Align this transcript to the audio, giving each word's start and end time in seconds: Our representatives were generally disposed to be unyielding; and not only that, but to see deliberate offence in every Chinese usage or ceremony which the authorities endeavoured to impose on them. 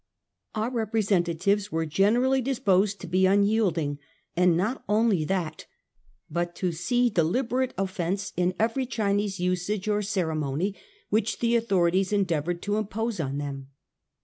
Our 0.55 0.71
representatives 0.71 1.71
were 1.71 1.85
generally 1.85 2.41
disposed 2.41 2.99
to 3.01 3.07
be 3.07 3.27
unyielding; 3.27 3.99
and 4.35 4.57
not 4.57 4.83
only 4.89 5.23
that, 5.25 5.67
but 6.27 6.55
to 6.55 6.71
see 6.71 7.11
deliberate 7.11 7.75
offence 7.77 8.33
in 8.35 8.55
every 8.57 8.87
Chinese 8.87 9.39
usage 9.39 9.87
or 9.87 10.01
ceremony 10.01 10.73
which 11.09 11.37
the 11.37 11.55
authorities 11.55 12.11
endeavoured 12.11 12.63
to 12.63 12.77
impose 12.77 13.19
on 13.19 13.37
them. 13.37 13.67